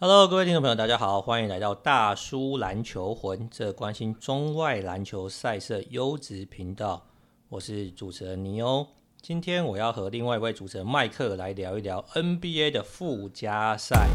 [0.00, 7.06] Hello，各位听众朋友，大家好，欢迎来到大叔篮球魂，这关心中外篮球赛事优质频道。
[7.48, 8.88] 我是主持人尼欧，
[9.22, 14.08] 今天我要和另外一位主持人麦克来聊一聊 NBA 的附加赛。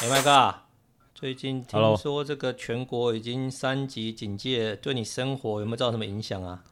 [0.00, 0.54] 哎，麦克，
[1.14, 6.64] 最近听说这个全国已经三级警戒，对你生活有没有造成什么影响啊？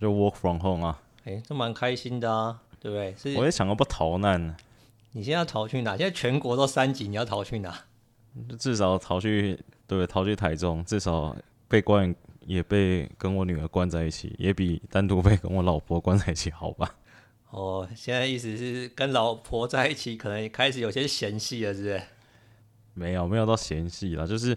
[0.00, 1.02] 就 work from home 啊。
[1.24, 3.14] 哎，这蛮开心的啊，对不对？
[3.16, 4.56] 是我也想过不逃难。
[5.12, 5.96] 你现在要逃去哪？
[5.96, 7.84] 现在全国都三级，你要逃去哪？
[8.58, 11.36] 至少逃去，对，逃去台中，至少
[11.68, 12.14] 被关
[12.46, 16.94] 也被跟我女儿关在一起，也比单独被跟我老婆关在一起好吧？
[17.50, 22.02] 哦，现在意思是跟老婆在一起，可能也开始有些嫌隙了，是不是？
[22.94, 24.56] 没有，没有到嫌隙啦，就是。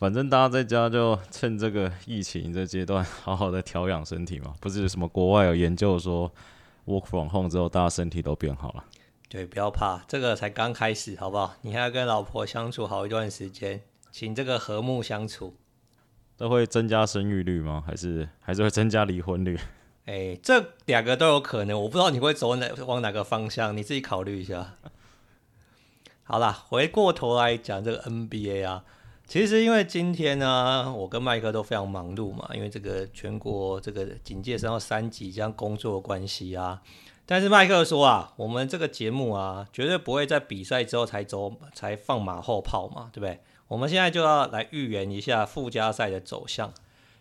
[0.00, 4.54] 反正大家在家就趁这个疫情这阶段，好好的调养身体嘛。
[4.58, 6.32] 不是什么国外有研究说
[6.86, 8.82] ，work from home 之后，大家身体都变好了。
[9.28, 11.54] 对，不要怕，这个才刚开始，好不好？
[11.60, 15.54] 你还要跟老婆相处好一段时间，请这个和睦相处。
[16.38, 17.84] 这会增加生育率吗？
[17.86, 19.58] 还是还是会增加离婚率？
[20.06, 21.78] 哎、欸，这两个都有可能。
[21.78, 24.76] 我不知道你会走哪往哪个方向，你自己考虑一下。
[26.22, 28.82] 好啦，回过头来讲这个 NBA 啊。
[29.30, 36.82] 其实因为今天呢，我跟麦克都非常忙碌嘛，因为这个全国这个警戒升到三级，这样工作的关系啊。
[37.26, 43.38] 但是麦克说啊，我们这个节目啊，绝对不会在比赛之后才走，才放马后炮嘛，对不对？
[43.68, 46.74] 我们现在就要来预言一下附加赛的走向，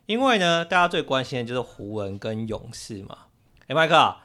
[0.08, 3.16] 因为呢，大家最关心的就是湖人跟勇士嘛。
[3.68, 4.16] 哎，麦克，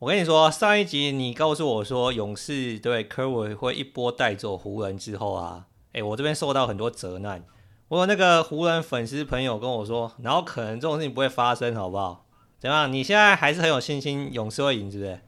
[0.00, 5.68] 我跟你说，上一集你告诉我说勇士对科维会一波带走湖人之后啊。
[5.92, 7.44] 哎、欸，我这边受到很多责难。
[7.88, 12.24] 我有那个湖人粉丝朋友跟我说，然后可能这种事情不会发生，好不好？
[12.60, 12.92] 怎样？
[12.92, 15.20] 你现在还是很有信心，勇士会赢，是不是？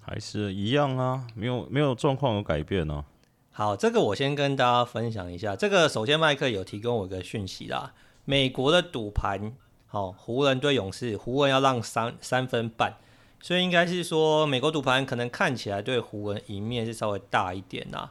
[0.00, 3.04] 还是一样啊，没有没有状况有改变呢、啊。
[3.50, 5.54] 好，这个我先跟大家分享一下。
[5.54, 7.92] 这个首先麦克有提供我一个讯息啦，
[8.24, 9.52] 美国的赌盘，
[9.86, 12.94] 好，湖人对勇士，湖人要让三三分半，
[13.40, 18.10] 所以应该是说美国赌盘可能看起来对湖人赢面是稍微大一点呐。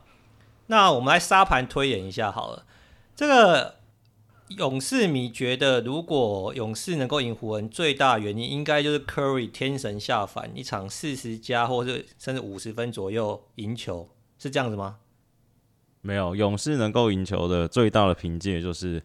[0.67, 2.65] 那我们来沙盘推演一下好了。
[3.15, 3.75] 这个
[4.49, 14.97] 勇士迷觉得，如果勇士能够赢湖人，最大原因应该就是 Curry 天神下凡，一场四十加或者甚至五十分左右赢球，是这样子吗？
[16.01, 19.01] 没有，勇士能够赢球的最大的凭借就是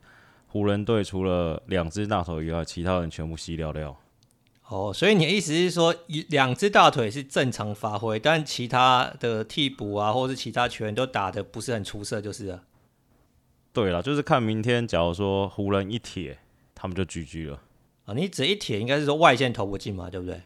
[0.49, 3.97] 湖人队除了两只大头以外，其他人全部吸掉掉。
[4.71, 12.63] 哦，所以你的意思是说，一两只大腿是正常发挥，但其他的替补啊，或者是其他球员都打的不是很出色，就是了。
[13.73, 16.39] 对了，就是看明天，假如说湖人一铁，
[16.73, 17.61] 他们就 GG 了。
[18.05, 20.41] 啊，你指一铁，应该是说外线投不进嘛，对不对？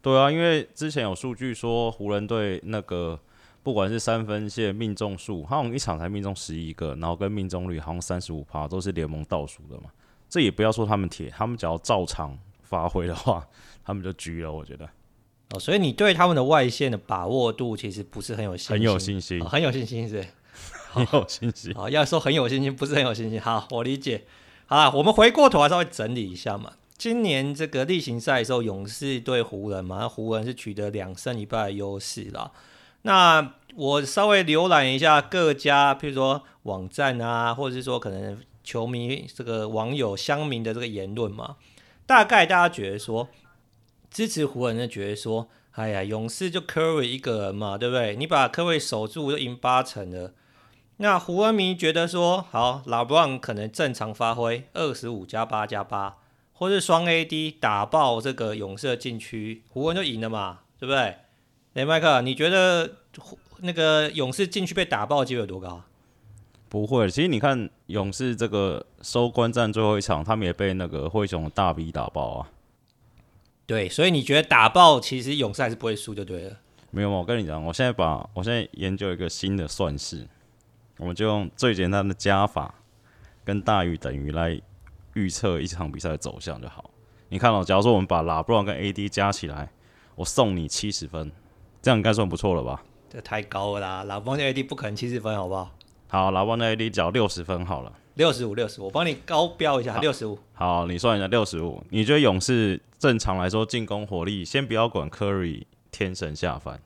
[0.00, 3.16] 对啊，因为之前有数据说湖人队那个
[3.62, 9.84] 不管是三分线命中数，他们一场才命中十一个，然后跟命中率好像三十五趴，都是联盟倒数的嘛。
[10.28, 12.36] 这也不要说他们铁，他们只要照常。
[12.72, 13.46] 发挥的话，
[13.84, 14.50] 他们就狙了。
[14.50, 14.88] 我觉得，
[15.50, 20.26] 哦，所以你对他们的外线的把握度其实不是很有信心，很有信心，哦、很有信心是，
[20.90, 21.74] 很有信心。
[21.74, 23.38] 好、哦，要说很有信心，不是很有信心。
[23.38, 24.24] 好，我理解。
[24.64, 26.72] 好了，我们回过头来稍微整理一下嘛。
[26.96, 32.52] 今年这个例行赛的时候，勇士对湖人嘛，湖人是取得两胜一败的优势啦。
[33.02, 41.56] 那我稍微浏览一下各家，譬如说网站啊，或者是说可能球迷这个网友乡民的这个言论嘛。
[42.12, 43.26] 大概大家觉得说，
[44.10, 48.14] 支持湖人的觉得说，哎呀，勇士就 Curry 一个人嘛，对不对？
[48.16, 50.34] 你把 Curry 守住就赢八成了。
[50.98, 56.18] 那湖人迷觉得说，好，LeBron 可能正常发挥，二十五加八加八，
[56.52, 61.16] 或是双 AD 打爆这个勇士的禁区，湖人就赢了嘛，对不对？
[61.72, 62.98] 哎，麦克，你觉得
[63.60, 65.82] 那个勇士禁区被打爆的机会有多高？
[66.72, 72.48] 不会，其实你看勇士这个收官战最后一场，他们也被那个灰熊大 V 打爆啊。
[73.66, 76.56] 对，所以你觉得打爆其实勇士还是不会输就对了。
[76.90, 77.18] 没有嘛？
[77.18, 80.26] 我跟你讲，我现在把我现在研究一个新的算式，
[80.96, 82.74] 我们就用最简单的加法
[83.44, 84.58] 跟大于等于来
[85.12, 86.88] 预测一场比赛的走向就好。
[87.28, 89.70] 你看哦，假如说我们把拉布朗跟 AD 加起来，
[90.14, 91.30] 我送你七十分，
[91.82, 92.82] 这样应该算不错了吧？
[93.10, 95.70] 这太高了啦，拉布朗跟 AD 不可能七十分，好不好？
[96.12, 100.38] 好，老王的 AD 缴六十分好了，六十五，六十五，我帮你高标一下，六十五。
[100.52, 101.82] 好，你算一下六十五。
[101.88, 106.78] 你觉得勇士正常来说进攻火力，先不要管 Curry 天神下凡，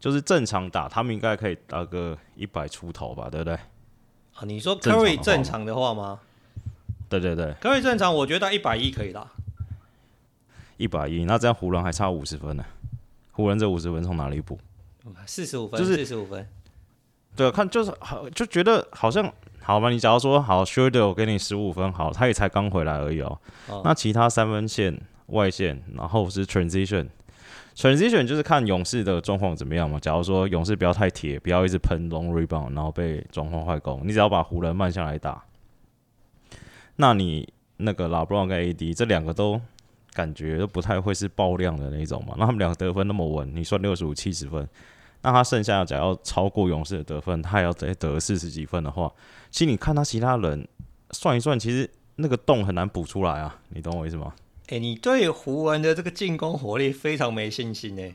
[0.00, 3.54] 就是正常打，他们应该可以打个一百出头吧，对不对？
[3.54, 6.18] 啊，你说 Curry 正常的话吗？
[7.08, 9.30] 对对对，Curry 正常，我觉得一百一可以打。
[10.76, 12.64] 一百一，那这样湖人还差五十分呢。
[13.30, 14.58] 湖人这五十分从哪里补？
[15.24, 16.44] 四十五分，就是四十五分。
[17.34, 19.88] 对，看就是好，就觉得好像好吧。
[19.88, 23.38] 你假如说好，Schroeder 我给你十五分，好，他也才刚回来而已哦。
[23.68, 29.98] 哦那其他三分线、外线，然后是 transition，transition 就是看勇士的状况怎么样嘛。
[29.98, 35.42] 假如说勇士不要太铁，不要一直喷 long rebound，然后被状况坏攻，你只要把湖人慢下来打，
[36.96, 39.58] 那你那个 LeBron 跟 AD 这两个都
[40.12, 42.34] 感觉都不太会是爆量的那种嘛。
[42.36, 44.68] 那他们两个得分那么稳，你算六十五、七十分。
[45.22, 49.12] 那他剩下的只要超过勇士的得分，他要再得四十几分的话，
[49.50, 50.66] 其实你看他其他人
[51.12, 54.32] 算一算，其实那个洞很难补出来啊，你懂我意思吗？
[54.68, 58.14] 哎、欸，你对湖人的这个进攻火力非常没信心诶。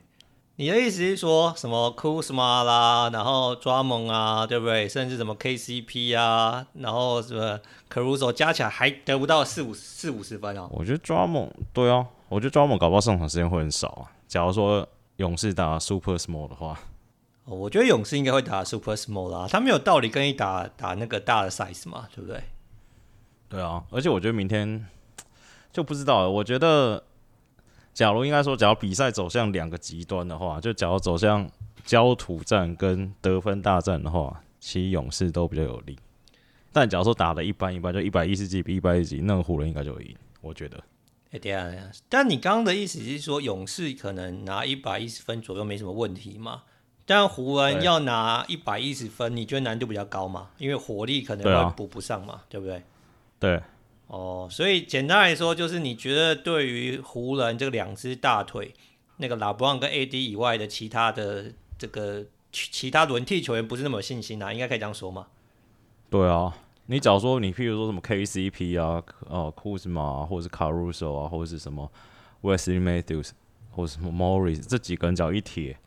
[0.59, 4.89] 你的意思是说什么库兹马啦，然后抓猛啊，对不对？
[4.89, 7.60] 甚至什么 KCP 啊，然后什么
[7.94, 10.68] Caruso 加起来还得不到四五四五十分啊？
[10.71, 14.12] 我觉得抓猛对啊，我觉得抓猛搞不好上场时间会很少啊。
[14.27, 14.88] 假如说
[15.18, 16.77] 勇士打 Super Small 的话。
[17.50, 22.44] 我觉得勇士应该会打 super small 啦，他没有道理跟你打打那个大的 size 嘛，对不对？
[23.48, 24.86] 对啊，而且我觉得明天
[25.72, 26.30] 就不知道了。
[26.30, 27.02] 我觉得，
[27.94, 31.50] 假如应该说，假如比赛走向两个极端的话，就假如走向
[31.86, 35.98] 焦土战跟得分大战的话，其实勇士都比较有利。
[36.74, 40.14] 但假如说打的一般一般，就一百一十几比一百一十几，那个湖人应该就会赢。
[40.42, 40.84] 我觉得。
[41.32, 41.66] 哎，对啊，
[42.10, 46.64] 但你刚刚的意思是说，勇士可能拿一百一十分左右没什么问题吗？
[47.07, 50.50] 但湖人要拿一百一十分，你觉得难度比较高嘛？
[50.57, 52.83] 因为火力可能会补不上嘛，对，不对？
[53.39, 53.62] 对。
[54.07, 58.74] 哦，所以简单来说，就是你觉得对于湖人这个两只大腿，
[59.18, 64.51] 那个拉布朗跟 AD 以外的其他的这个其他轮替球员不是那么有信心啊？
[64.51, 65.27] 应该可以这样说嘛？
[66.10, 66.53] 对啊，
[66.88, 71.89] 你假如说你譬如说什么 KCP 啊、呃库兹马或者是 Caruso 啊，或者是什么
[72.42, 73.31] Wesley Matthews
[73.71, 75.77] 或者什么 Morris 这几个人只要一铁。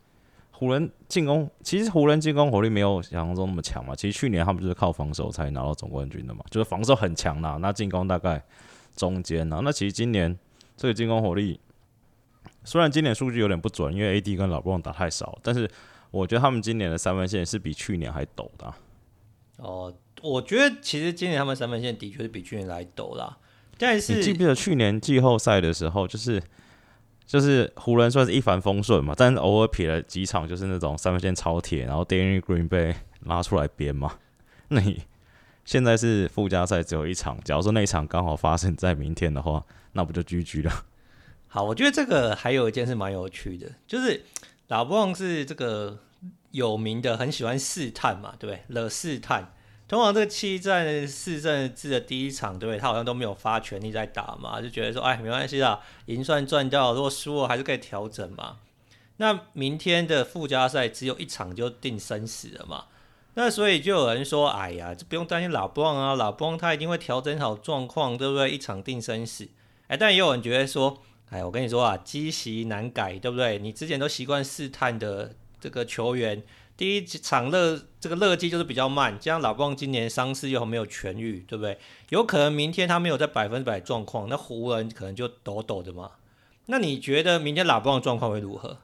[0.60, 3.96] 湖人进攻其实湖人进攻火力没有想象中那么强嘛。
[3.96, 8.44] 其实去年他们就是靠防守才拿到总冠军的嘛，就是防守很强啦，那进攻大概
[8.94, 9.62] 中间呐。
[9.64, 10.38] 那其实今年
[10.76, 11.58] 这个进攻火力，
[12.62, 15.66] 虽然今年数据有点不准，因为 AD 跟老布朗打太少，但是
[16.10, 18.76] 我觉得他们今年的三分线是比去年还陡的啊。
[19.56, 23.38] 哦，我觉得其实今年他们三分线的确是比去年来陡啦。
[23.78, 26.42] 但是你记不记得去年季后赛的时候，就是。
[27.30, 34.16] 就是湖人算是一帆风顺嘛，但是偶尔撇了几场，就是那种三分线超铁，然后 Danny Green 被拉出来编嘛。
[34.66, 35.04] 那你
[35.64, 40.72] 现在是附加赛只有一场，假如说那一场刚好发生在明天的话，那不就 GG 了？
[41.46, 44.24] 好，我觉得这个还有一件事蛮有趣的，就是
[44.66, 46.00] 老布是这个
[46.50, 48.82] 有名的很喜欢试探嘛，对不对？
[48.82, 49.52] 了试探。
[49.90, 52.78] 通常这个七战四胜制的第一场，对不对？
[52.78, 58.58] 他好像都没有发全力在打嘛，就觉得说，哎，没关系啦，赢算赚掉，如果输了还是可以调整嘛。
[59.16, 62.84] 那明天的附加赛只有一场就定生死了嘛，
[63.34, 68.48] 那所以就有人说，哎呀，这不用担心老布朗啊，老布朗他一定会调整好状况，对不对？
[68.48, 69.48] 一场定生死。
[69.88, 73.58] 哎，但也有人觉得说，哎，我跟你说啊，积习难改，对不对？
[73.58, 76.44] 你之前都习惯试探的这个球员。
[76.80, 81.78] 第一场热这个热季就是比较慢，加上老布朗今年伤势又没有痊愈，对不对？
[82.08, 86.12] 有可能明天他没有在百分之百状况，那湖人可能就抖抖的嘛。
[86.68, 88.78] 那你觉得明天老布朗状况会如何？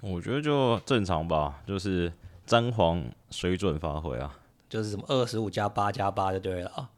[0.00, 2.10] 我觉得就正常吧，就是
[2.46, 4.34] 詹皇水准发挥啊，
[4.70, 6.88] 就是什么二十五加八加八就对了啊，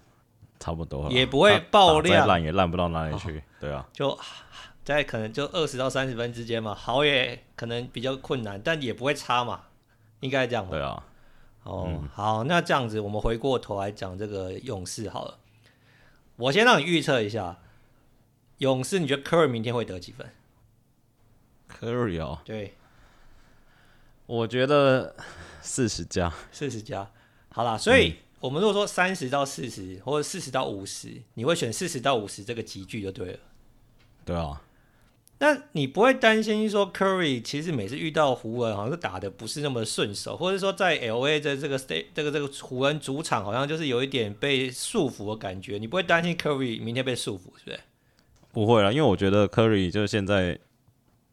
[0.60, 4.16] 差不多了，也不会爆量，烂也烂不到哪里去，哦、对啊，就。
[4.84, 9.62] 在可能就二十到三十分之间嘛，好也可能比较困难，但也不会差嘛，
[10.24, 10.70] 应该这样吧？
[10.70, 11.06] 对啊。
[11.64, 15.38] 哦，嗯、好，那这样子我们回过头来讲这个勇士好了。
[16.36, 17.58] 我先让你预测一下，
[18.58, 20.30] 勇士你觉得 Curry 明天会得几分
[21.70, 22.74] ？Curry 哦，对，
[24.26, 25.14] 我觉得
[25.62, 27.10] 四十加，四十加。
[27.50, 33.38] 好啦，所以我们如果说三十到四十，或者四十到五十，你会选四十到五十这个集距就对了。
[34.24, 34.60] 对啊。
[35.38, 47.80] 那你不会担心说 Curry 其实每次遇到湖人好像是打得不是那么顺手，或者说在 LA 的这个 state 这个这个湖人主场好像就是有一点被束缚的感觉，你不会担心 Curry 明天被束缚，是不是？
[48.52, 50.56] 不会啦，因为我觉得 Curry 就是现在，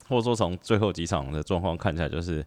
[0.09, 2.43] 或者说从最后几场的状况看起来，就是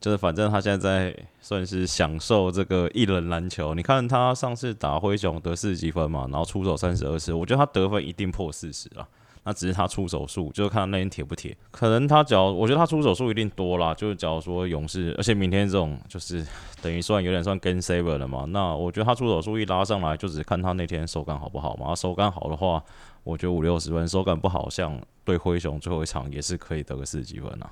[0.00, 3.72] 就是反正他现在在算是享受这个一人篮球。
[3.74, 9.08] 你看他上次打灰熊得四十几分嘛，然后出手三十二次，我觉得他得分一定破四十了。
[9.44, 11.56] 那只是他出手数，就是看他那天铁不铁。
[11.70, 13.94] 可能他只要，我觉得他出手数一定多啦。
[13.94, 16.44] 就是假如说勇士，而且明天这种就是
[16.82, 18.44] 等于算有点算 game saver 了嘛。
[18.48, 21.94] 那我觉得他出手数一拉上来，就只看他那天手感好不好嘛。
[21.94, 22.82] 手感好的话，
[23.22, 27.70] 我觉得五六十分；手感不好，像对灰熊最后一场也是可以得个四十几分啊。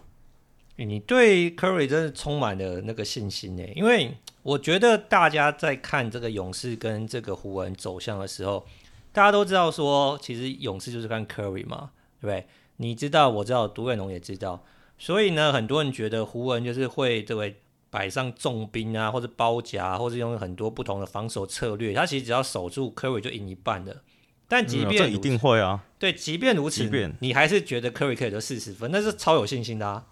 [0.76, 3.62] 你对 Curry 真的充满了那个信心呢？
[3.76, 8.64] 因为我觉得大家在看这个勇士跟这个湖人走向的时候，
[9.12, 11.90] 大家都知道说，其实勇士就是看 Curry 嘛，
[12.20, 12.46] 对不对？
[12.78, 14.64] 你知道，我知道，独眼龙也知道，
[14.98, 24.02] 所以呢，很多人觉得湖人就是会这位摆上重兵啊，或者包夹，或者用很多不同的防守策略，他其实只要守住 Curry 就赢一半的。
[24.48, 26.90] 但即便、嗯、这一定会啊，对，即便如此，
[27.20, 30.06] 你还是觉得 Curry 可以得四十分，那是超有信心的啊。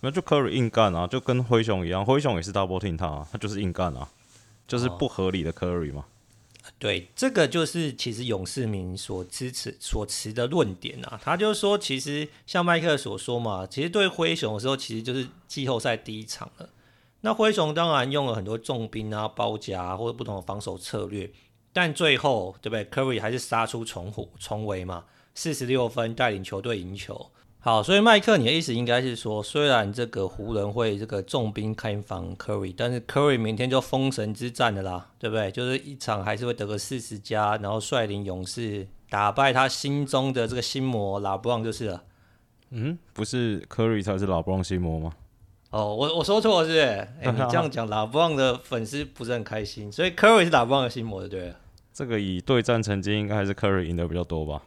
[0.00, 4.08] 那就 Curry 硬干啊，就跟灰熊一样，灰熊也是 double team 他啊，他就是硬干啊，
[4.66, 6.00] 就是不合理的 Curry 嘛。
[6.00, 6.11] 哦、
[6.78, 11.20] 对，这个就是其实勇士迷所支持、所持的论点啊。
[11.22, 16.68] 他就说，其实像麦克所说嘛，其实对灰熊的时候，其实就是季后赛第一场了。
[17.22, 21.30] 那灰熊当然用了很多重兵啊、包夹、啊、或者不同的防守策略，
[21.72, 25.04] 但最后对不对？Curry 还是杀出重虎重围嘛，
[25.34, 27.30] 四十六分带领球队赢球。
[27.64, 35.48] 好，所以麦克，你的意思应该是说，虽然这个湖人会这个重兵开防 Curry，但是 Curry 明天就封神之战的啦，对不对？
[35.52, 42.02] 就是一场还是会得个四十加，然后率领勇士打败他心中的这个心魔拉布朗就是了。
[42.70, 45.12] 嗯，不是 Curry 才是拉布朗心魔吗？
[45.70, 46.80] 哦，我我说错了是不是？
[46.80, 51.54] 哎、欸，你这样讲， 拉布朗的粉丝不是很开心，所以 Curry 是拉布朗的心魔，对不对？
[51.92, 54.64] 这个以对战成绩，应该还是 Curry 赢的比较多吧？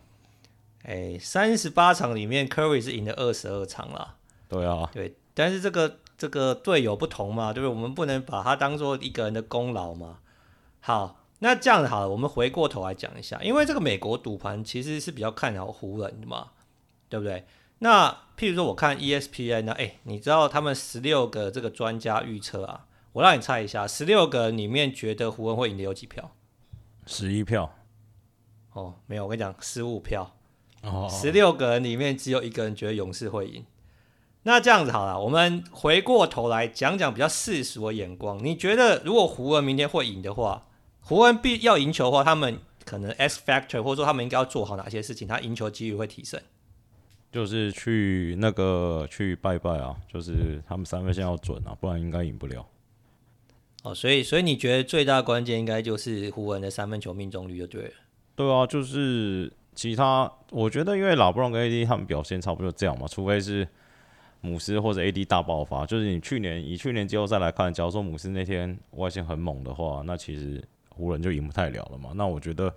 [0.88, 4.18] 哎，三十八场里面，Curry 是赢了二十二场啦。
[4.48, 7.76] 对啊，对，但是这个这个队友不同嘛，对不对？
[7.76, 10.20] 我们不能把他当做一个人的功劳嘛。
[10.80, 16.52] 好，那这样子好了，我们回过头来讲一下，因为这个美国赌盘其实是比较看好湖人的嘛，
[17.10, 17.46] 对不对？
[17.80, 26.32] 那譬如说，我看 ESPN 呢，哎，你知道他们十六个这个专家预测啊，我让你猜一下，十六个里面觉得湖人会赢的有几票？
[27.08, 27.74] 十一票。
[28.74, 30.32] 哦，没有，我跟你讲，十五票。
[31.10, 33.66] 十六个人里面只有一个人觉得勇士会赢，
[34.44, 38.44] 那这样子好了，我们回过头来讲讲比较世俗的眼光。
[38.44, 40.68] 你觉得如果湖人明天会赢的话，
[41.02, 46.40] 湖人必要赢球的话，他们可能 X factor 或者说他们应该要做好哪些事情，他赢球几率会提升？
[47.32, 52.68] 就是去那个去拜拜啊，就是他们三分线要准啊，不然应该赢不了。
[53.84, 57.92] 哦，所以所以你觉得最大关键应该就是湖人的三分球命中率就对了。
[58.36, 59.52] 对啊，就是。
[59.76, 63.68] 其他我觉得，因为老布朗跟 AD 他们表现差不多这样嘛，除非是
[64.42, 65.86] 姆斯或者 AD 大爆发。
[65.86, 72.12] 就是你去年以去年季后赛来看，假如说姆斯那天外线很猛的话，那其实湖人就赢不太了了嘛。
[72.16, 72.74] 那我觉得，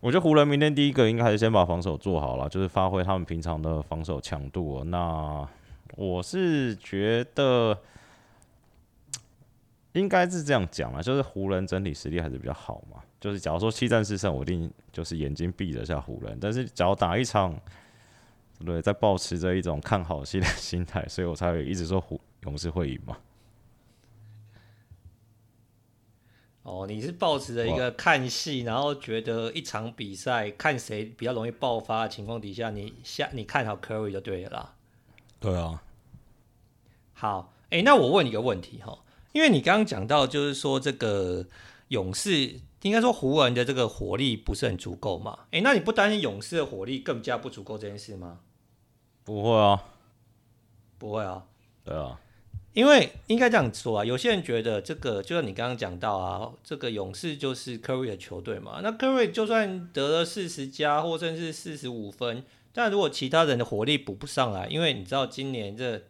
[0.00, 4.82] 我觉得湖人明天第一个应该还是先把防守做好了，就是发挥他们平常的防守强度。
[4.84, 5.46] 那
[5.96, 7.78] 我是觉得
[9.96, 13.02] 应该是这样讲啊，就是湖人整体实力还是比较好嘛。
[13.18, 16.38] 就是假如说七战四胜，我一定就是眼睛闭着下湖人。
[16.40, 17.58] 但是假如打一场，
[18.64, 23.16] 对，在保持着一种看好戏的 心态，所以我才会一直说湖勇士会赢嘛。
[26.62, 34.74] 哦，你是抱持着一个看戏，然后觉得一场比赛看谁比较容易爆发的情况底下，你下你看好 Curry 就对了啦。
[35.40, 35.82] 对啊。
[37.14, 38.98] 好，哎、欸，那我问你一个问题哈，
[39.36, 41.46] 因为你刚刚讲到就是说这个
[41.88, 42.60] 勇士。
[42.82, 45.36] 应该说湖人的这个火力不是很足够嘛？
[45.50, 48.38] 诶，那你不担心勇士的火力更加不足够这件事吗？
[49.24, 49.82] 不会啊，
[50.96, 51.42] 不会啊。
[51.82, 52.20] 对啊，
[52.74, 58.78] 因为应该这样说啊，有些人觉得这个就像你刚刚讲到啊，这个勇士就是 Curry 的球队嘛。
[58.84, 66.04] 那 Curry 就算得了四十加或甚至四十五分，但如果其他人的火力补不上来，因为你知道今年这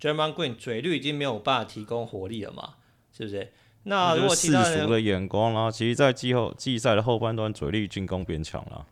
[0.00, 2.74] Draymond Green 嘴绿已经没有办法提供火力了嘛，
[3.12, 3.52] 是不是？
[3.82, 8.86] 那如果世俗的眼光啦，其实，在季后季赛的后半段，嘴绿进攻变强了。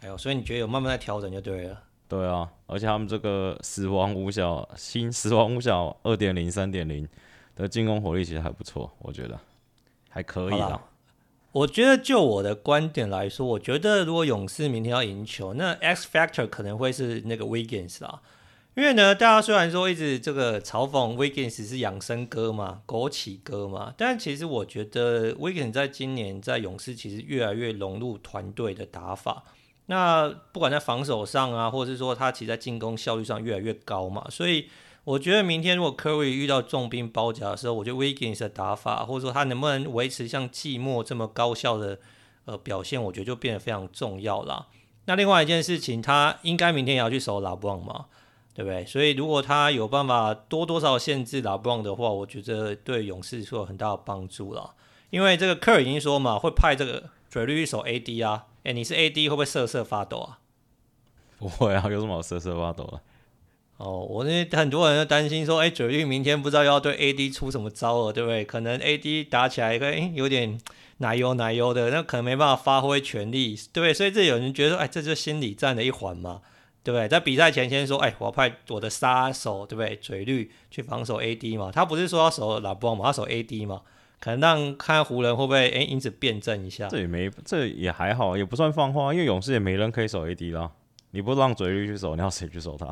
[0.00, 1.82] 哎呦，所以你觉得有慢慢在调整就对了。
[2.08, 7.06] 对啊，而且他们这个死亡五小新死亡五小二点零三点零
[7.54, 9.38] 的进攻火力其实还不错，我觉得
[10.08, 10.80] 还可以啦。
[11.52, 18.22] 我觉得就我的观点来说，我觉得如果勇士明天要赢球，那 X Factor 可能会是那个 Wiggins 啦。
[18.78, 29.42] 因为呢，大家虽然说一直这个嘲讽 Wiggins 是养生哥嘛、枸杞哥嘛，但其实我觉得 Wiggins 在今年在勇士其实越来越融入团队的打法。
[29.86, 34.68] 那不管在防守上啊，或者是说他其实在进攻效率上越来越高嘛，所以
[35.02, 41.98] 我觉得明天如果 Curry 遇到重兵包夹的时候，我觉得 Wiggins 的打法，或者说他能不能维持像季末这么高效的
[42.44, 44.68] 呃表现，我觉得就变得非常重要啦。
[45.06, 48.04] 那另外一件事情，他应该明天也要去守拉布朗嘛。
[48.58, 48.84] 对不对？
[48.84, 54.74] 所以如果他有办法多多少限制拉布朗的话，我觉得对勇士是有很大的帮助了。
[55.10, 58.46] 因为这个科尔已经说嘛，会派这个嘴绿一手 AD 啊。
[58.64, 60.40] 哎，你是 AD 会不会瑟瑟发抖啊？
[61.38, 63.00] 不会啊，有什么好瑟瑟发抖的？
[63.76, 68.44] 哦，我那很多人都担心说，哎，嘴绿明天不知道要对 AD 出什么招了，对不对？
[68.44, 70.60] 可能 AD 打起来哎有点
[70.96, 73.94] 奶油奶油的，那可能没办法发挥全力，对不对？
[73.94, 76.42] 所以这有人觉得说，哎，这就是心理战的一环嘛，
[76.88, 77.06] 对不对？
[77.06, 79.94] 在比赛前先说，哎，我要派我的杀手，对不对？
[79.96, 83.82] 嘴绿去防守 AD 嘛，他不是说要守拉布朗嘛，他守 AD 嘛，
[84.18, 86.88] 可能让看湖人会不会哎因此辩证一下。
[86.88, 90.70] 这也没，这也还好，也不算放话，因为勇士也没人可以守 AD 啦。
[91.10, 92.88] 你不让嘴绿去守，你要谁去守他？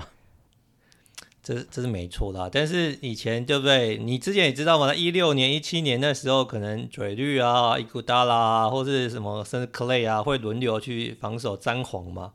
[1.43, 3.97] 这这是没错的，但是以前对不对？
[3.97, 4.95] 你之前也知道嘛？
[4.95, 12.33] 一六年、一七年那时候，可能嘴绿啊、伊古达拉啊，或是什么甚至 Clay 啊，会轮流去防守詹皇嘛，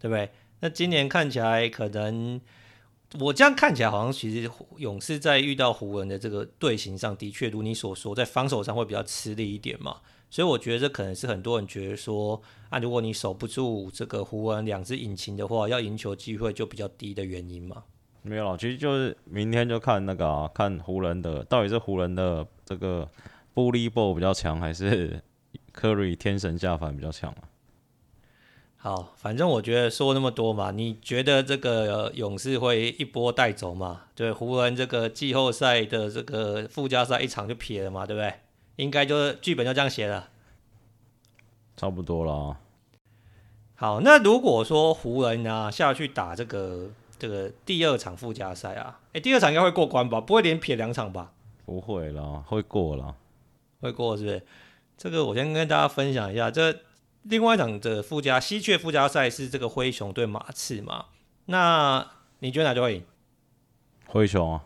[0.00, 0.28] 对不对？
[0.64, 2.40] 那今年看起来，可能
[3.20, 9.98] 我这样看起来，好像其实勇士在遇到湖人的这个队形上的确如你所说，在防守上会比较吃力一点嘛。
[10.30, 12.40] 所以我觉得这可能是很多人觉得说，
[12.70, 17.84] 啊，如果你守不住这个湖人两只引擎的话，要赢球机会就比较低的原因嘛。
[18.22, 23.06] 没有，其实就是明天就看那个、啊、看湖人的到底是湖人的这个
[23.54, 25.22] bully ball 比较强，还是
[25.72, 27.52] 科瑞天神下凡比较强啊？
[28.84, 34.02] 好，反正我觉得说那么多嘛，你觉得这个勇士会一波带走吗？
[34.14, 38.34] 对，湖人这个季后赛的这个附加赛一场就撇了嘛，对不对？
[38.76, 40.28] 应该就是剧本就这样写了，
[41.78, 42.58] 差不多了。
[43.74, 46.90] 好，那如果说湖人啊下去打这个。
[47.16, 50.20] 这个第二场附加赛啊，哎，第二场应该会过关吧？
[50.20, 51.30] 不会连撇两场吧？
[51.64, 53.14] 不会啦，会过啦，
[53.80, 54.42] 会过是不是？
[54.98, 56.76] 这个我先跟大家分享一下，这
[57.24, 61.06] 另外一场的附加西区附加赛是这个灰熊对马刺嘛？
[61.46, 62.06] 那
[62.38, 63.04] 你觉得哪队会赢？
[64.06, 64.64] 灰熊啊，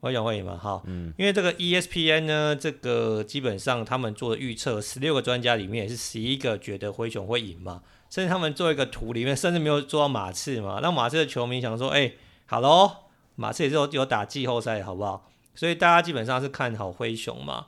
[0.00, 0.56] 灰熊会赢嘛？
[0.56, 7.82] 好，嗯，因为这个 ESPN 呢，这个基本上他们做的预测，十六个专家里面也是十一个觉得灰熊会赢嘛。
[8.08, 12.90] 甚至他们做一个图里面，甚至没有做到马刺嘛，让马刺的球迷想说：“哎、欸，好喽，
[13.34, 17.66] 马刺也是有有打季后赛，好不好？”所以大家基本上是看好灰熊嘛。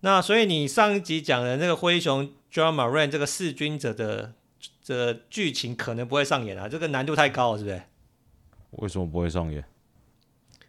[0.00, 4.32] 那所以你上一集讲的那个灰熊 Ja Morant 这个弑君者的
[4.80, 7.82] 这剧情可能不会上演啊，这个难度太高了，是不是？
[8.70, 9.64] 为什么不会上演？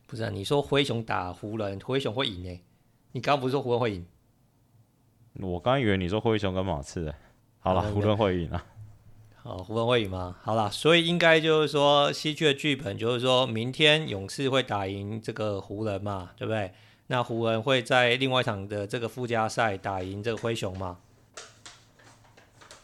[0.07, 2.59] 不是啊，你说灰熊打湖人，灰熊会赢呢？
[3.11, 4.05] 你刚刚不是说湖人会赢？
[5.41, 7.13] 我刚以为你说灰熊跟马刺，
[7.59, 8.65] 好了，湖人会赢啊。
[9.35, 10.37] 好，湖人会赢吗？
[10.41, 16.73] 好了，所以应该就是说，西区的剧本就是说明天勇士会打赢这个湖人嘛，对不对？
[17.07, 20.97] 那湖人会在另外一场的这个附加赛打赢这个灰熊吗？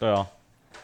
[0.01, 0.27] 对啊。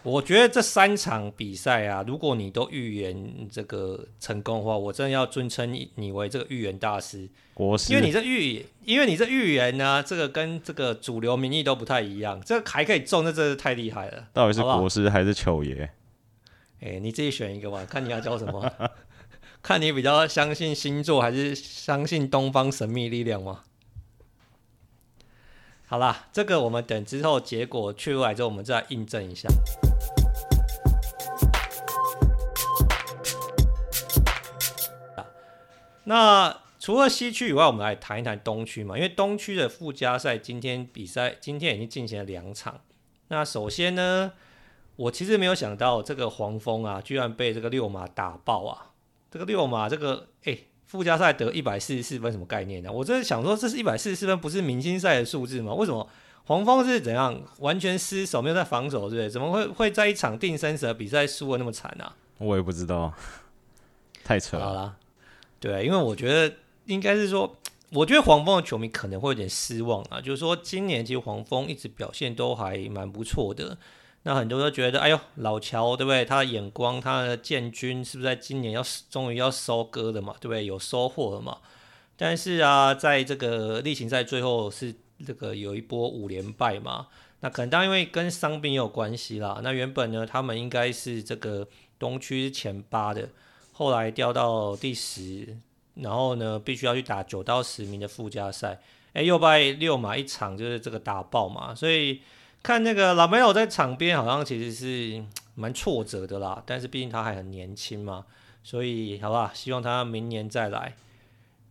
[0.04, 7.28] 我觉得这三场比赛啊，如果你都预言这个成功的话，我真的要尊称你为这个预言大师。
[7.54, 14.28] 国师，因为你这预，因为你这预言呢，这个跟这个主流民意都不太一样，这个还可以中，那真是太厉害了。
[14.32, 15.90] 到底是国师还是球爷？
[16.80, 18.72] 哎、欸，你自己选一个吧，看你要叫什么，
[19.62, 23.64] 看你比较相信星座还是相信东方神秘力量吗？
[25.90, 29.48] 好啦，这个我们等之后结果出来之后，我们再印证一下。
[36.04, 38.98] 那除了西区以外，我们来谈一谈东区嘛。
[38.98, 42.82] 因为东区的附加赛今天比赛今天已经进行了两场。
[43.30, 44.34] 那首先呢，
[44.98, 48.92] 我其实没有想到这个黄蜂啊，居然被这个六马打爆啊！
[49.32, 52.92] 这个六马这个哎、附加赛得一百四十四分，什么概念呢？
[52.92, 55.74] 我真的想说，这是一百四十四分，不是明星赛的数字吗？
[55.74, 56.10] 为什么
[56.46, 59.30] 黄蜂是怎样完全失守，没有在防守，对不对？
[59.30, 62.16] 怎么会会在一场定生死的比赛输的那么惨啊？
[62.38, 63.14] 我也不知道，
[64.24, 64.66] 太扯了。
[64.66, 64.96] 好啦。
[65.60, 67.54] 对，因为我觉得应该是说，
[67.92, 70.22] 我觉得黄蜂的球迷可能会有点失望啊。
[70.22, 73.78] 就是说，今年其实黄蜂一直表现都还蛮不错的。
[74.28, 76.26] 那很多人都觉得，哎呦，老乔对不对？
[76.26, 80.36] 他的眼光，他的建军是不是在今年要终于要收割了嘛？
[80.42, 80.66] 对不对？
[80.66, 81.60] 有收获了嘛？
[82.18, 84.94] 但是啊，在这个例行赛最后是
[85.26, 87.08] 这个有一波五连败嘛。
[87.40, 89.62] 那可能当因为跟伤病也有关系啦。
[89.64, 91.66] 那原本呢，他们应该是这个
[91.98, 93.30] 东区前八的。
[93.72, 95.58] 后来掉到第十，
[95.94, 98.82] 然后呢，必须要去打九到十名的附加赛，
[99.14, 102.20] 哎，又败六马一场就是这个打爆嘛，所以
[102.64, 105.24] 看那个老梅洛在场边好像其实是
[105.56, 108.26] 蛮挫折的啦，但是毕竟他还很年轻嘛，
[108.64, 110.96] 所以好吧，希望他明年再来。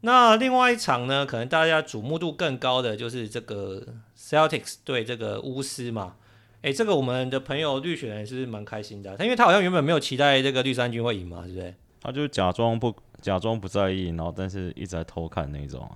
[0.00, 3.82] 那另外一场呢，可能大家瞩目度更高的就是这个
[4.16, 6.16] Celtics 对这个巫师嘛。
[6.62, 11.74] 诶，这个我们的朋友绿雪人是蛮开心的，他因为他好像原本没有期待这个绿衫军会赢嘛，对不对？
[12.00, 15.94] 他就假装不假装不在意，然后但是一直在偷看那种啊。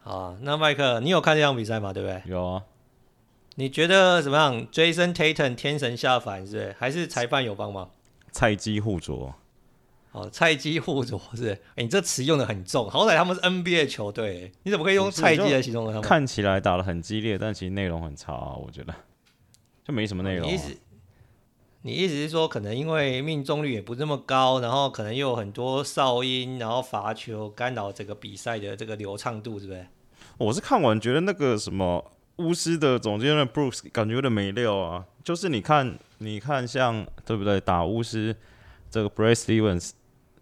[0.00, 1.92] 好啊，那麦克，你有看这场比赛吗？
[1.92, 2.22] 对不对？
[2.26, 2.62] 有啊。
[3.56, 6.76] 你觉得怎么样？Jason Tatum 天神下凡是不是？
[6.78, 7.90] 还是裁判有帮忙？
[8.30, 9.34] 菜鸡互啄。
[10.12, 16.02] 哦，菜鸡互啄是，哎、欸，你这词用的很重，好歹他们是 NBA 球队，你怎么可以用菜鸡来形容他们？
[16.02, 18.94] 看起来打的很激烈，但其实内容很差啊，我觉得
[19.84, 20.50] 就没什么内容、啊。
[20.50, 20.76] 你意思，
[21.80, 29.86] 你意思是说，可能因为命中率也不那么高，然后可能又有很多哨音，然后罚球干扰整个比赛的这个流畅度，是不是？
[30.36, 32.12] 我是看完觉得那个什么
[32.42, 37.60] 巫师的总监的 Brooks 感觉有点没料啊，就是你看，你看像对不对？
[37.60, 38.34] 打巫师
[38.90, 39.92] 这个 Brad Stevens。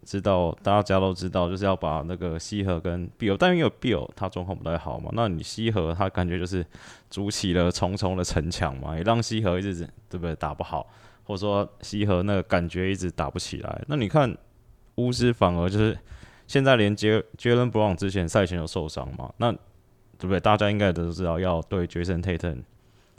[0.03, 6.65] 知道，大家都知道，就是要把那个西河跟 Bill，但因为 Bill 他状况不太好嘛，那你西河他感觉就是
[7.11, 10.87] 筑起了重重的城墙嘛，也让西河一直对不对打不好，
[11.23, 13.81] 或者说西河那个感觉一直打不起来。
[13.87, 14.35] 那你看
[14.95, 15.95] 巫师反而就是
[16.47, 19.55] 现在连杰杰伦布朗之前赛前有受伤嘛，那
[20.21, 20.39] 对不对？
[20.39, 22.59] 大家应该都知道要对 Jayson Tatum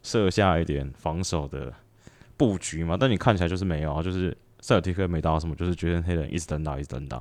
[0.03, 1.75] 设下一点防守的
[2.39, 4.35] 布局嘛，但你看起来就是没有啊，就是。
[4.65, 7.21] 塞尔提克没打什么，就是 Jason Tatum 一直等打，一直等打。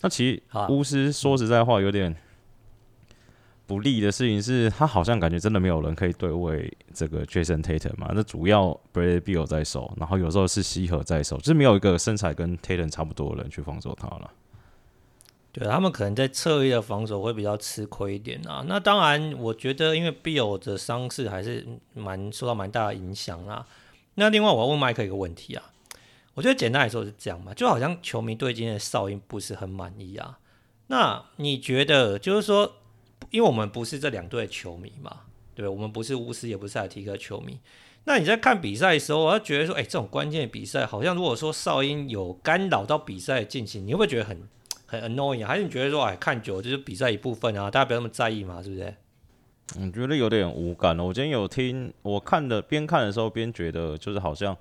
[0.00, 2.16] 那其实巫师说实在话有点
[3.66, 8.10] 不利的事情是，他好像感觉真的没有人可以对位这个 Jason Tatum 嘛。
[8.14, 14.30] 那主要 Bradley Beal 在守，然后有时候是西河在守，就是没有一个身材跟 Tatum 差不多的人去防守他了。
[15.54, 18.64] 对，他们可能在侧翼的防守会比较吃亏一点啊。
[18.66, 21.64] 那当然，我觉得因为 Beal 的伤势还是
[21.94, 23.64] 蛮受到蛮大的影响啊。
[24.16, 25.70] 那另外，我要问麦克一个问题啊。
[26.34, 30.40] 我觉得简单来说是这样嘛，就好像球迷对今天的哨音不是很满意啊。
[30.88, 32.74] 那你觉得，就是说，
[33.30, 35.20] 因为我们不是这两队的球迷嘛，
[35.54, 37.60] 对，我们不是巫师，也不是塞尔提克球迷。
[38.06, 44.42] 那你在看比赛的时候，我要觉得说，哎，这种关键的比赛，好像如果说哨音有干扰到比赛的进行，你会不会觉得很
[45.00, 45.44] 很 annoying？
[45.44, 48.94] 还是你觉得说，哎，看久就是比赛一部分啊，大家不要那么在意嘛，是不是？
[49.80, 51.04] 我觉得有点无感了。
[51.04, 54.56] 我今天有听，我看的边看的时候边觉得，就是好像。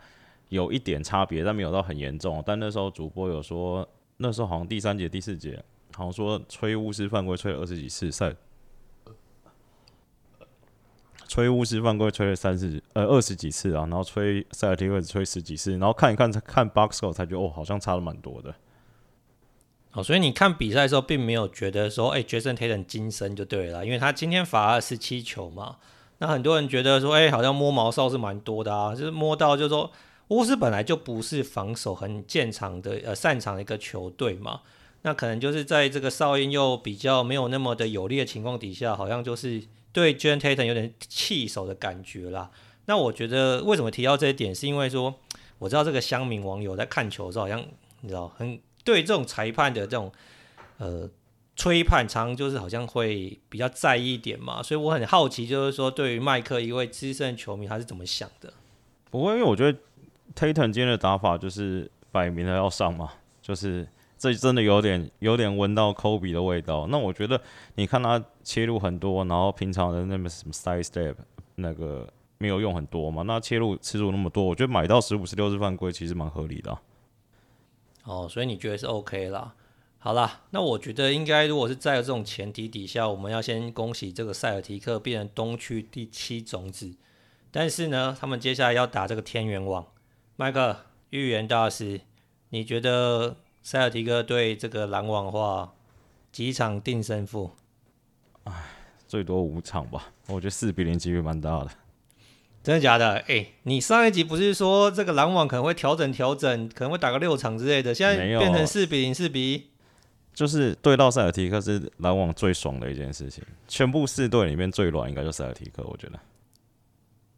[0.49, 2.43] 有一点差别，但没有到很严重。
[2.45, 5.59] 但那时候主播有说，那时候好像第三节、第四节，
[5.95, 8.35] 好像说吹巫师犯规吹了二十几次赛，
[11.27, 18.53] 吹巫师犯规吹了三十呃二十几次啊，然后吹塞尔提克吹十几次，然后看一看看 box score 才觉得哦，好像差了蛮多的。
[19.93, 25.77] 哦，所以你看比赛的时候，并没有觉得说，哎、欸，Jason Tatum 金身就对了，因为他今天罚了十七球嘛。
[26.17, 29.91] 那很多人觉得说，哎、好像摸毛哨是蛮多的啊，就是摸到就是说。
[30.29, 34.61] 巫师本来就不是防守很见长的呃擅长的一个球队嘛，
[35.01, 42.49] 那可能就是在这个哨音又比较没有那么的有利的情况底下，好像就是对 Jayson Tatum 有点弃守的感觉啦。
[42.85, 45.13] 那我觉得为什么提到这一点，是因为说
[45.59, 47.63] 我知道这个乡民网友在看球的时候，好像
[47.99, 50.11] 你知道很对这种裁判的这种
[50.77, 51.09] 呃
[51.55, 58.53] 吹判，常常就是好像会比较在意一点嘛，所以我很好奇，就是说对于麦克一位资深球迷他是怎么想的？
[59.09, 59.77] 不会，因为我觉得。
[60.35, 66.87] Tatum 今天的打法就是摆明了要上嘛，就是这真的有点有点闻到 Kobe 的味道。
[66.87, 67.39] 那我觉得
[67.75, 71.13] 你看他切入很多，然后平常的那么什么 side step
[71.55, 76.75] 那个没有用很多嘛，那切入次数那么多，我觉得买到十五十六次犯规其实蛮合理的。
[78.03, 79.55] 哦，所以你觉得是 OK 啦？
[79.97, 86.93] 好啦，那我觉得应该如果是在这种前提底下，我们要先恭喜这个塞尔提克变成东区第七种子，
[87.51, 89.87] 但是呢，他们接下来要打这个天元网。
[90.35, 90.75] 麦克
[91.11, 92.01] 预言大师，
[92.49, 95.73] 你觉得塞尔提克对这个篮网话，
[96.33, 97.51] 几场定胜负？
[98.43, 98.53] 哎，
[99.07, 100.11] 最多五场吧。
[100.27, 101.69] 我觉得四比零几率蛮大的。
[102.63, 103.15] 真的假的？
[103.15, 107.93] 哎、欸，你上一集不是说这个篮网可能会调整调整，可能会打个六场之类的？
[107.93, 109.63] 现在变成四比零、四比一，
[110.33, 113.43] 就是对到塞尔提克是篮网最爽的一件事情。
[113.67, 116.13] 全部四队里面最软应该就是塞尔提克，我觉得。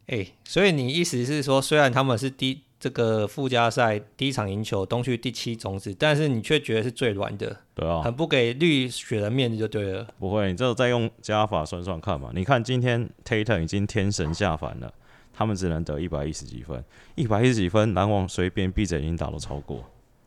[0.06, 10.06] 哎、欸，所以你意思是说，虽然他们是第这个附加赛第一场赢球，东区第七种子，但是你却觉得是最软的，对啊，很不给绿雪的面子就对了。
[10.20, 12.30] 不会，你这再用加法算算看嘛。
[12.32, 14.94] 你看今天 Tatum 已经天神下凡了，
[15.36, 16.82] 他们只能得一百一十几分，
[17.14, 19.84] 一百一十几分，篮网随便闭着眼睛打都超过，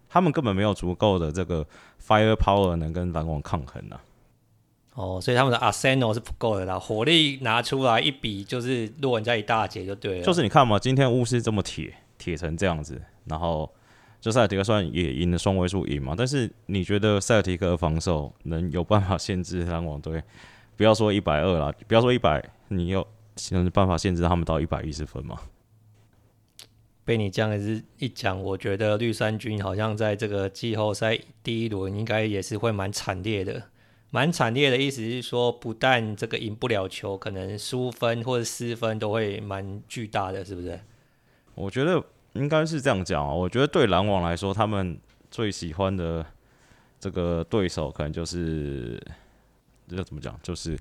[0.07, 1.65] 他们根本没有足够的这个
[1.99, 3.99] fire power 能跟篮网抗衡啊。
[4.93, 10.23] 哦，所以他们的 Arsenal 是不够的啦，火力拿出来一比就是落人家一大截就对了。
[10.23, 13.67] 就是你看嘛，今天巫师这么铁，铁成这样子，然后
[14.19, 20.21] 就塞尔提克算也赢了双位数赢嘛，但是你觉得塞尔提克的防守能有办法限制篮网队？
[20.75, 23.05] 不要说一百二啦，不要说一百，你有
[23.51, 25.37] 有办法限制他们到一百一十分吗？
[27.05, 33.63] 被你这样子一讲，我觉得绿衫军好像在这个季后赛第一轮应该也是会蛮惨烈的。
[34.11, 40.79] 蛮惨烈的意思是说，不但这个赢不了球，可能输分或者失分都会蛮巨大的，是不是？
[41.53, 43.31] 我觉得，应该是这样讲啊。
[43.31, 44.99] 我觉得对篮网来说，他们
[45.29, 46.25] 最喜欢的
[46.99, 48.99] 这个对手，可能就是
[49.87, 50.75] 这个怎么讲，就是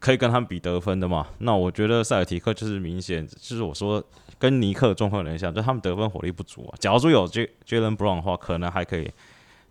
[0.00, 1.28] 可以跟他们比得分的嘛。
[1.38, 4.02] 那我觉得塞尔提克就是明显，就是我说
[4.38, 6.74] 跟尼克状况有点像，就他们得分火力不足啊。
[6.80, 9.08] 假如说有 Jaylen Brown 的话，可能还可以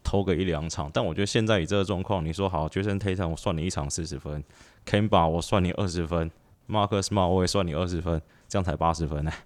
[0.03, 0.89] 偷个一两场。
[0.93, 4.43] 但我觉得现在以这个状况，你说好，Jayson Tatum 我算你一场四十分
[4.85, 6.31] ，Kemba 我算你二十分
[6.69, 9.37] ，Marcus Smart 我也算你二十分，这样才八十分呢、欸。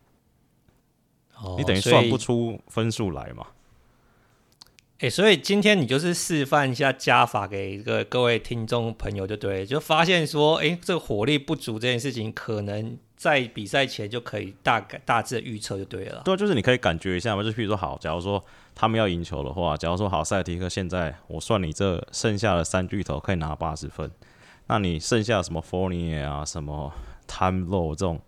[1.57, 3.47] 你等于算不出分数来嘛？
[5.03, 16.21] 哎、所以今天你就是示范一下加法给一个各位听众朋友，就对，就发现说，哎、这个火力不足这件事情，可能在比赛前就可以大概大致预测就对了。
[16.23, 18.41] 对，就是你可以感觉一下嘛，就譬如说，好，假如说
[18.73, 24.09] 他们要赢球的话，假如说好，塞尔提克现在我算你这剩下的三巨头可以拿八十分，
[24.67, 26.93] 那你剩下什么 Fournier 啊，什么
[27.27, 28.21] Time Low 这种。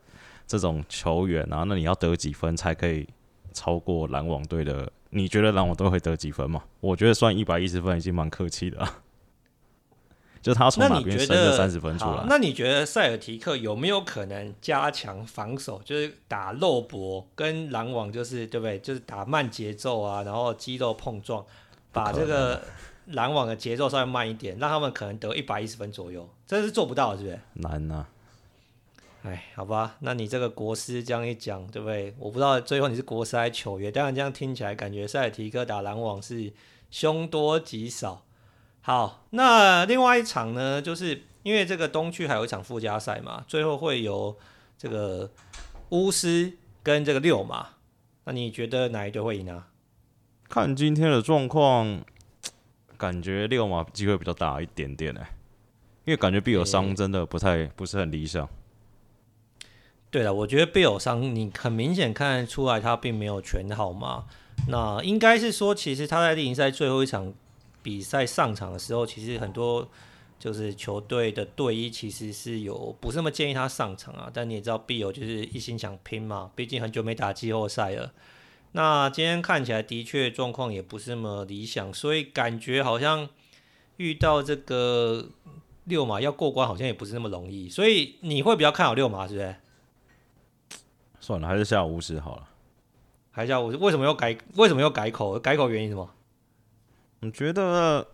[0.45, 3.07] 这种球员啊，那你要得几分才可以
[3.51, 4.91] 超过篮网队的？
[5.15, 6.63] 你觉得篮网队会得几分吗？
[6.81, 8.93] 我觉得算一百一十分已经蛮客气的了。
[10.43, 12.25] 就他从哪边生的三十分出来？
[12.27, 18.77] 那你觉得塞尔提克有没有可能加强防守，就是打肉搏，跟篮网就是对不对？
[18.79, 21.43] 就是打慢节奏啊，然后肌肉碰撞，
[21.91, 22.61] 把这个
[23.07, 27.39] 篮网的节奏稍微慢一点，让他们可能得一百一十分左右，这是做不到的，是不是？
[27.53, 28.05] 难啊。
[29.25, 32.13] 哎，好吧，那你这个国师这样一讲，对不对？
[32.19, 36.53] 我不知道最后你是国师还是球员，当然这样听起来感觉塞尔提克打篮网是
[36.91, 38.23] 凶多吉少。
[38.81, 44.37] 好，那另外一场呢，就是因为这个东区还有一场附加赛嘛，最后会有
[44.77, 45.31] 这个
[45.89, 47.69] 巫师跟这个六马，
[48.25, 49.69] 那你觉得哪一队会赢啊？
[50.47, 52.05] 看今天的状况，
[52.95, 55.21] 感觉六马机会比较大一点点呢，
[56.03, 58.47] 因为感觉必有伤真的不太、欸、不是很理想。
[60.15, 64.23] 对了，我觉得贝尔伤，你很明显看得出来他并没有全好嘛。
[64.69, 67.33] 那应该是说，其实他在例行赛最后一场
[67.83, 69.85] 比赛上场的时候，其实很多
[70.39, 74.31] 就是球队的队医其实是有不是那么建议他上场啊。
[74.33, 78.13] 但你也知道，贝尔就是一心想拼嘛，毕竟很久没打季后赛了。
[78.71, 83.27] 那今天看起来的确状况也不是那么理想，所以感觉好像
[83.97, 85.27] 遇到这个
[85.83, 87.67] 六马要过关，好像也不是那么容易。
[87.67, 89.53] 所以你会比较看好六马，是不是？
[91.25, 92.47] 算了，还是下巫师好了。
[93.31, 93.77] 还下巫师？
[93.77, 94.37] 为什么要改？
[94.57, 95.39] 为什么要改口？
[95.39, 96.07] 改口原因什么？
[97.21, 98.05] 我觉得？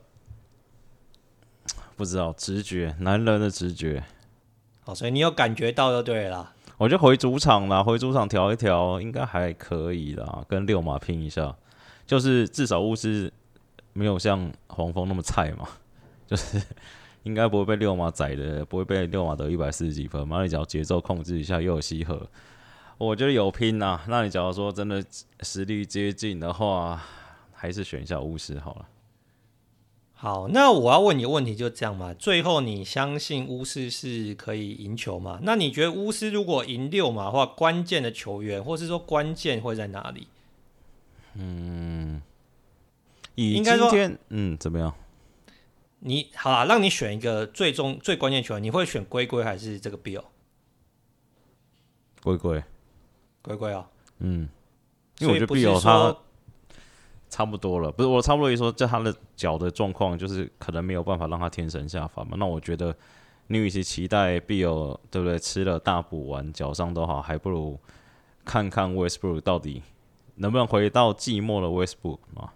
[1.98, 4.02] 不知道，直觉，男人的直觉。
[4.86, 6.54] 好，所以你有感觉到就对了。
[6.78, 10.46] 我就回主场啦，回主场调一调，应该还可以啦。
[10.48, 11.54] 跟六马拼一下，
[12.08, 13.32] 就是至少巫师
[13.92, 15.68] 没有像黄蜂那么菜嘛，
[16.26, 16.60] 就是
[17.24, 20.42] 应该不会被六马宰的，不会被六马得一百四十几分嘛。
[20.42, 22.26] 你只要节奏控制一下，又有西河。
[23.02, 25.04] 我觉得有拼呐、啊，那你假如说真的
[25.40, 27.02] 实力接近的话，
[27.52, 28.88] 还是选一下巫师好了。
[30.14, 32.14] 好，那我要问你的问题就这样嘛？
[32.14, 35.40] 最后你相信巫师是可以赢球吗？
[35.42, 40.28] 那你觉得巫师如果赢六马的话，关键的球员或是说关键会在哪里？
[41.34, 42.22] 嗯，
[43.34, 44.94] 以今天，嗯，怎么样？
[46.02, 50.26] 你好啦，让你选一个最终最关键球员，你会选龟龟还是这个 Bill？
[52.22, 52.64] 龟龟。
[53.42, 53.88] 乖乖啊，
[54.20, 54.48] 嗯，
[55.20, 56.16] 因为我觉得必有他
[57.30, 62.36] 差不多了，不是我差不多意思说，就他的脚的状况，就是可能没有办法让他天神下凡嘛。
[62.38, 62.96] 那我觉得
[63.48, 65.40] 你与其期待必有，对不对？
[65.40, 67.80] 吃了大补丸脚伤都好，还不如
[68.44, 69.82] 看看 Westbrook 到底
[70.36, 72.50] 能不能回到寂寞的 Westbrook 嘛。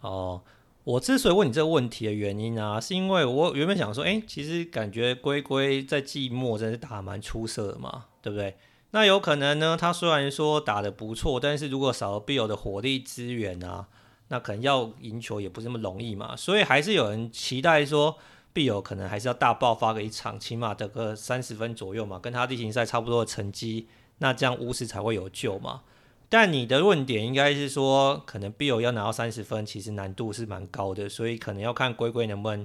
[0.00, 0.42] 哦，
[0.82, 8.56] 我之所以问你这个问题的原因啊，是因为我原本想说，哎、欸，其实感觉龟龟在寂寞真的是打蛮出色的嘛，对不对？
[8.94, 13.88] 那有可能呢，他虽然说打得不错，但是如果少了必有的火力支援啊，
[14.28, 16.36] 那可能要赢球也不是那么容易嘛。
[16.36, 18.16] 所以还是有人期待说，
[18.52, 25.82] 必有可能还是要大爆发个一场，起码得个三十分左右嘛，跟他例行赛差不多的成绩，那这样巫师才会有救嘛。
[26.28, 32.64] 但你的论点应该是说，可能必有要拿到三十分，其实难度是蛮高的，所以可能要看龟龟能不能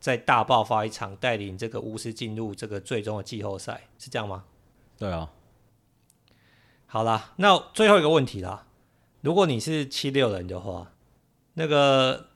[0.00, 4.44] 再大爆发一场，带领这个巫师进入这个最终的季后赛，是这样吗？
[4.96, 5.28] 对啊。
[6.86, 8.64] 好啦，那最后一个问题啦，
[9.20, 10.92] 如果你是七六人的话，
[11.54, 12.28] 那个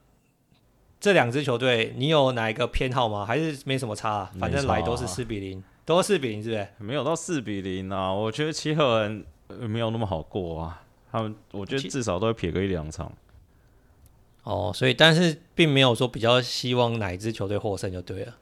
[0.99, 3.25] 这两支球队，你有哪一个偏好吗？
[3.25, 4.31] 还是没什么差啊？
[4.39, 6.67] 反正来都是四比零，啊，都是四比零，是不是？
[6.77, 10.83] 没有到四比零啊，我觉得七六人没有那么好过啊。
[11.11, 13.11] 他们我觉得至少都会撇个一两场。
[14.43, 18.35] 哦，所以但是并没有说比较希望哪一支球队获胜就对了。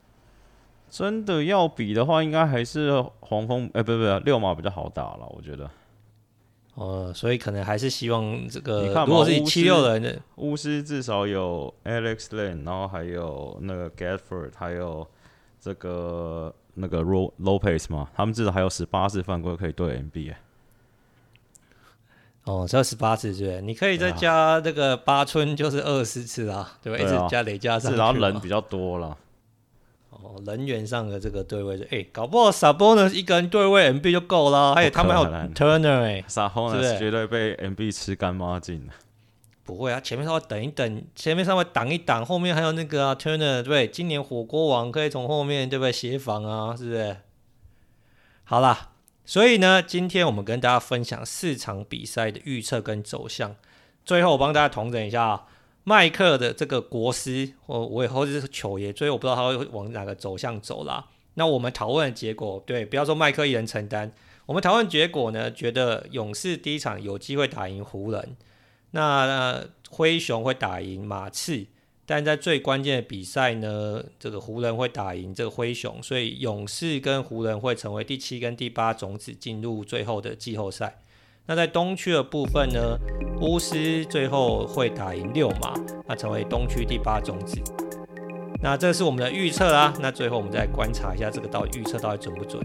[0.89, 5.69] 真的要比的话，应该还是黄蜂，哎，不不不，溜马比较好打了，我觉得。
[6.79, 15.05] 哦，所以可能还是希望这个，你看如果是七六人的巫师至少有 Alex Len，然后还有那个 Gafford，还有
[15.59, 20.33] 这个那个 Lopez 嘛，他们至少还有十八次犯规可以对 NB。
[22.45, 26.97] 哦，只有十八次对，你可以再加这个八村，就是二十次啊，对吧？
[26.97, 29.17] 一直加累加上去，然后人比较多了。
[30.21, 38.89] 哦，人员上的这个对位，哎、欸，搞不好 Sabonis 一个人对位 MB 就够了，还有他们还有 Turner 哎，Sabonis 绝对被 MB 吃干抹净。
[39.63, 47.17] 不会啊，前面稍微等一等，前面稍微挡一挡，后面还有那个啊 Turner 对，今年火锅王可以从后面对不对协防啊，是不是？
[48.43, 48.89] 好啦，
[49.25, 53.55] 所以呢，今天我们跟大家分享四场比赛的预测跟走向，
[54.03, 55.45] 最后我帮大家统整一下啊。
[55.83, 61.07] 麦克的这个国师，我我以后是球爷，所以我不知道他会往哪个走向走啦。
[61.35, 64.11] 那我们讨论的结果，对，不要说麦克一人承担。
[64.45, 68.35] 我们讨论结果呢，觉得勇士第一场有机会打赢湖人，
[68.91, 71.67] 那，那灰熊会打赢马刺，
[72.05, 80.99] 但在最关键的比赛呢，这个湖人会打赢这个灰熊，所以勇士跟湖人会成为第七跟第八种子进入最后的季后赛。
[81.49, 82.95] 那在东区的部分呢，
[83.41, 85.73] 巫师最后会打赢六马，
[86.05, 87.59] 那成为东区第八种子。
[88.61, 89.91] 那这是我们的预测啦。
[89.99, 92.63] 那最后我们再观察一下这个到预测到底准不准。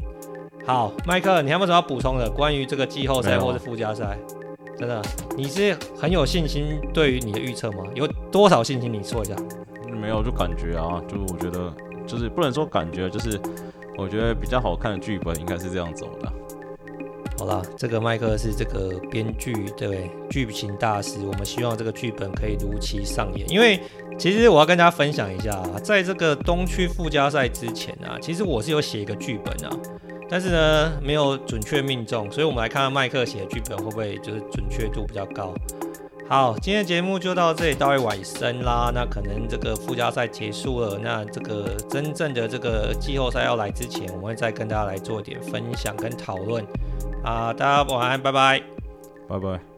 [0.67, 2.29] 好，麦克，你还有没有什么要补充的？
[2.29, 4.19] 关于这个季后赛或是附加赛？
[4.77, 5.01] 真的，
[5.35, 7.85] 你是很有信心对于你的预测吗？
[7.95, 8.93] 有多少信心？
[8.93, 9.35] 你说一下。
[9.99, 11.73] 没有，就感觉啊，就是我觉得，
[12.07, 13.41] 就是不能说感觉，就是
[13.97, 16.31] 我觉得比较好看的剧本应该是这样走的。
[17.37, 21.19] 好了，这个麦克是这个编剧，对，剧情大师。
[21.27, 23.49] 我们希望这个剧本可以如期上演。
[23.51, 23.81] 因为
[24.17, 29.77] 其实我要跟大家分享一下啊，在这个东区附加赛之前啊，其实我是有写一个剧本啊，
[30.31, 35.53] 但是呢没有准确命中，所以我们来看看麦克写的剧本会不会就是准确度比较高。
[36.27, 38.91] 好，今天节目就到这里到尾声啦。
[38.95, 46.65] 那可能这个附加赛结束了，那这个真正的这个季后赛要来之前，我们会再跟大家来做一点分享跟讨论。
[47.25, 48.63] 啊，大家晚安，拜拜，
[49.29, 49.74] 拜拜。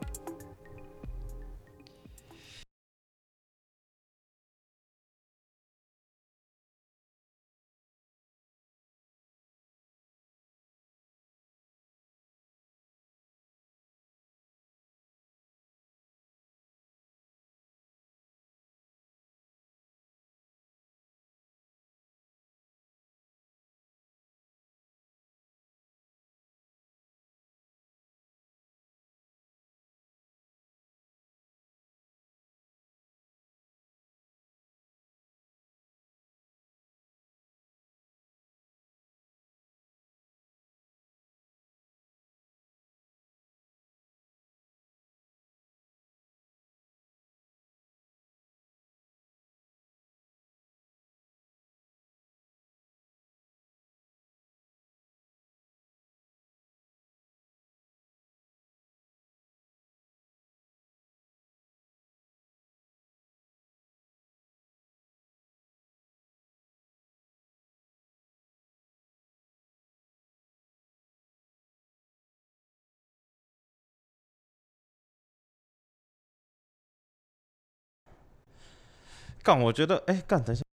[79.47, 80.66] 干，我觉得，哎、欸，干，等一下。